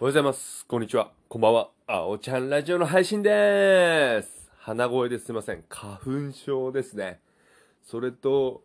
[0.00, 0.64] おはようございます。
[0.66, 1.10] こんにちは。
[1.28, 1.70] こんばんは。
[1.88, 4.48] あおちゃんラジオの配信でーす。
[4.60, 5.64] 鼻声ですいません。
[5.68, 7.18] 花粉症ですね。
[7.82, 8.62] それと、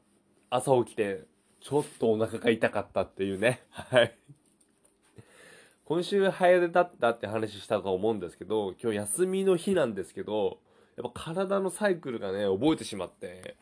[0.51, 1.23] 朝起きて、
[1.59, 3.63] ちょっとお腹が痛かったっていうね。
[3.71, 4.15] はい。
[5.85, 10.59] 今週早出だったって話したと思うんですけど、今日休みの日なんですけど、
[10.97, 13.55] やっぱ体のサイクルがね、覚えてしまって、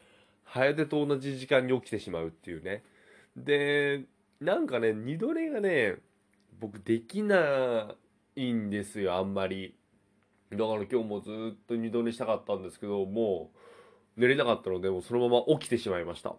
[0.43, 2.83] 早出と同じ時間に起きてしまうっていうね。
[3.37, 4.03] で、
[4.41, 5.99] なんかね、二度寝がね、
[6.61, 7.95] 僕できな
[8.35, 9.75] いんですよ、あんまり。
[10.51, 13.51] だから今日もずっと二度寝したかったんですけど、も
[14.15, 16.35] う寝れなかったので、もうそのまま起きてしまいました。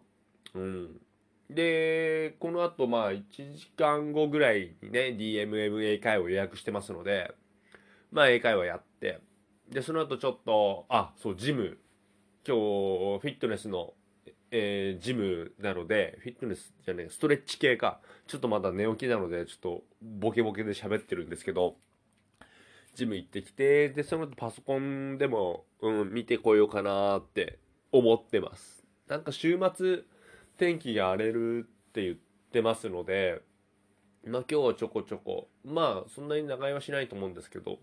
[0.54, 1.00] うん。
[1.50, 7.34] で、この後まあ1時間後ぐらいにね、DMM 英会話を予約してますので、
[8.12, 9.18] まあ英会話やって、
[9.70, 11.78] で、その後ちょっと、あ、そう、ジム。
[12.46, 13.94] 今日、フィットネスの、
[14.54, 18.00] えージムなので、フィットネスじゃねえ、ストレッチ系か。
[18.26, 21.76] ちょっとまだ寝起きなので、ちょっとボケボケで喋ってるんですけど、
[22.94, 27.58] ジム行ってきて、で、その後パソコンでも、うん、見てこようかなって
[27.90, 28.84] 思ってます。
[29.08, 30.02] なんか週末、
[30.58, 32.16] 天気が荒れるって言っ
[32.52, 33.40] てますので、
[34.26, 37.78] まあ今日はちょこちょこ、まあそんなに長居はしないと思うんですけど、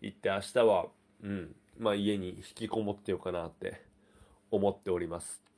[0.00, 0.86] 行って明日は、
[1.22, 3.80] うん、まあ家に引きこもってようかなって
[4.50, 5.49] 思っております。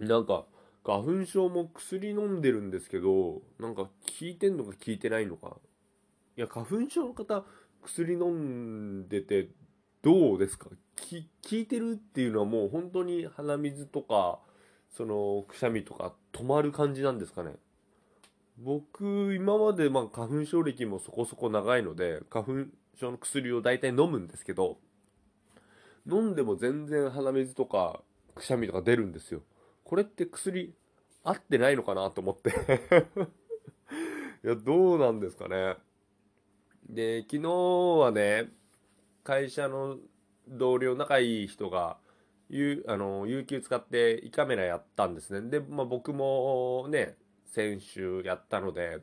[0.00, 0.46] なんか、
[0.82, 3.90] 花粉症も薬飲んでるんですけど、なんか効
[4.22, 5.58] いてんのか効いてないのか。
[6.36, 7.44] いや、花粉症の方、
[7.82, 9.50] 薬飲んでて、
[10.02, 10.70] どうですか？
[10.96, 14.38] き効いてるっていうのはもう本当に鼻水とか、
[14.88, 17.56] その、くしゃみとか止まる感じなんですかね
[18.58, 22.52] 僕、今までまあ花粉症歴もそこそこ長いので、花粉
[22.98, 24.78] 症の薬を大体飲むんですけど、
[26.06, 28.00] 飲んでも全然鼻水とか
[28.34, 29.42] くしゃみとか出るんですよ。
[29.90, 30.72] これって薬
[31.24, 32.50] 合ってないのかなと思って。
[34.44, 35.78] いやどうなんですかね。
[36.88, 38.52] で昨日はね
[39.24, 39.98] 会社の
[40.46, 41.98] 同僚仲いい人が
[42.48, 45.50] 有あの有給使って胃カメラやったんですね。
[45.50, 47.16] で、まあ、僕もね
[47.46, 49.02] 先週やったので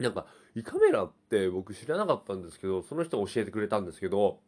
[0.00, 0.26] なんか
[0.56, 4.40] 胃カメラって僕知らなかったんですけどその人が教えてくれたんですけど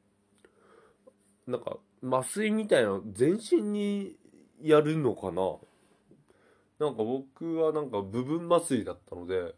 [1.47, 4.17] なんか麻酔みたいな全身に
[4.63, 5.57] やるのかな？
[6.79, 9.55] なんか僕はなんか部分麻酔だったので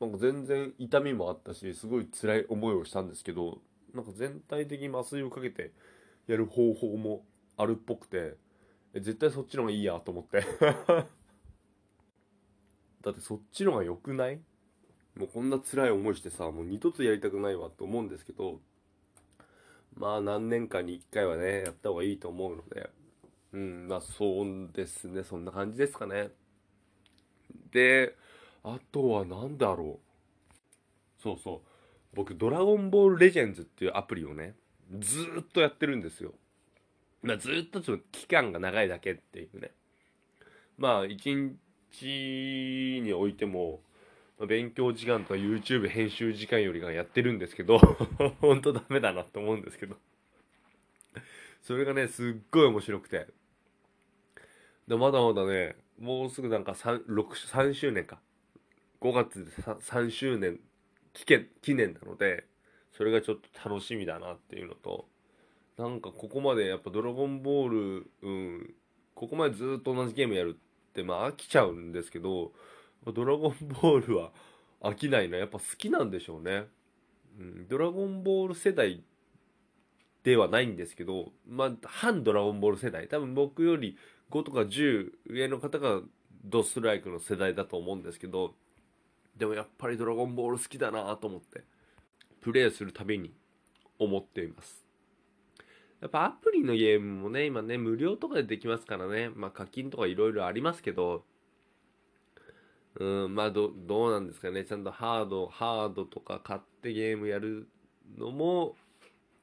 [0.00, 3.58] なんか全然痛みもあったしすごい辛い思いをしたんですけど
[3.94, 5.72] なんか全体的に麻酔をかけて
[6.26, 7.24] やる方法も
[7.56, 8.36] あるっぽくて
[8.94, 10.42] 絶対そっちの方がいいやと思って。
[13.02, 14.40] だってそっちの方が良くない？
[15.16, 18.60] もうこんな辛い思いしてさもう二度とやりたくないわと思うんですけど
[19.94, 22.88] まあ何年かに一回はねやった方がいいと思うので。
[23.52, 26.30] うん、まあそうですね、そんな感じですかね。
[27.70, 28.16] で、
[28.64, 31.22] あとは何だろう。
[31.22, 31.68] そうそう。
[32.14, 34.54] 僕、ドラゴンボールレジェンズっていうアプリをね、
[34.98, 36.32] ずーっとやってるんですよ。
[37.22, 39.70] まあずーっとちょっと期間が長いだけっていうね。
[40.78, 43.80] まあ一日においても、
[44.38, 47.78] まあ勉強時間とか YouTube 編集時間よりがやってるんですけど、
[48.40, 49.96] 本当ダメだなって思うんですけど。
[51.62, 53.28] それがね、すっごい面白くて。
[54.88, 58.18] でまだまだね、もうすぐなんか 3, 6 3周年か。
[59.00, 60.60] 5月で 3, 3周年
[61.12, 62.46] 記念記念なので、
[62.96, 65.06] それがちょっと楽しみだなっていうのと、
[65.78, 68.74] なんかここまでやっぱドラゴンボール、うん、
[69.14, 72.52] ここまでずっと同じゲームやるって、まあ飽きちゃうんですけど、
[73.12, 74.30] ドラゴンボールは
[74.80, 76.66] 飽きないのはやっぱ好きなんでしょうね。
[77.38, 79.02] うん、ドラゴンボール世代
[80.22, 83.96] ではないんですけど、まあ、反ドラゴンボール世代、多分僕より
[84.30, 86.00] 5とか10上の方が
[86.44, 88.54] ドストライクの世代だと思うんですけど、
[89.36, 91.64] でもやっぱりドラゴンボール好きだなと思って、
[92.40, 93.32] プレイするたびに
[93.98, 94.84] 思っています。
[96.00, 101.24] やっぱアプリのゲームもね、今ね、無料とかでできますからね、まあ課金とかいろいろありますけど、
[102.96, 107.68] うん、まあど、どうなんですかね、ちゃんとハード、ハードとか買ってゲームやる
[108.18, 108.76] のも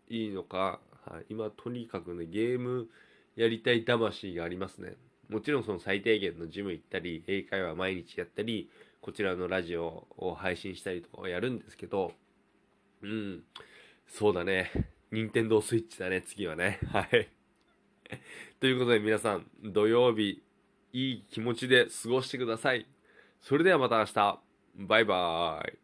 [0.10, 2.88] いいのか、はい、今とにかくねゲーム
[3.36, 4.96] やりたい魂がありますね。
[5.30, 8.70] もちろんその最低限のジム行ったり英会話毎日やったり
[9.00, 12.14] こちらのラジオを配信したりとかはやるんですけど
[13.02, 13.44] うん。
[14.08, 14.72] そうだね。
[15.12, 16.80] 任天堂スイッチだね次はね。
[16.92, 17.30] はい。
[18.60, 20.42] ということで皆さん土曜日
[20.92, 22.88] いい気持ちで過ごしてください。
[23.42, 24.40] それではまた明日。
[24.76, 25.79] バイバーイ。